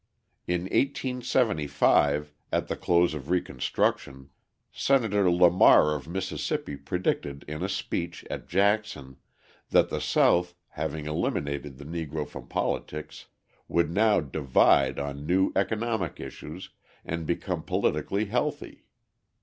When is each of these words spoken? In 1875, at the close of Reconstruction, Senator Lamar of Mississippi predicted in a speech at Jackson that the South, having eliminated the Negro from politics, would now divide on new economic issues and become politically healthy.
In 0.47 0.61
1875, 0.61 2.33
at 2.51 2.67
the 2.69 2.75
close 2.75 3.13
of 3.13 3.29
Reconstruction, 3.29 4.31
Senator 4.71 5.29
Lamar 5.29 5.93
of 5.93 6.07
Mississippi 6.07 6.75
predicted 6.75 7.45
in 7.47 7.61
a 7.61 7.69
speech 7.69 8.25
at 8.27 8.47
Jackson 8.47 9.17
that 9.69 9.89
the 9.91 10.01
South, 10.01 10.55
having 10.69 11.05
eliminated 11.05 11.77
the 11.77 11.85
Negro 11.85 12.27
from 12.27 12.47
politics, 12.47 13.27
would 13.67 13.91
now 13.91 14.19
divide 14.19 14.97
on 14.97 15.27
new 15.27 15.51
economic 15.55 16.19
issues 16.19 16.71
and 17.05 17.27
become 17.27 17.61
politically 17.61 18.25
healthy. 18.25 18.85